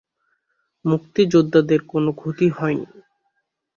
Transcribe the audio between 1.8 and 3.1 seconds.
কোনো ক্ষতি হয়নি।